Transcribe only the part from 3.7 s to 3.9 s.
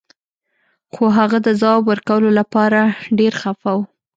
و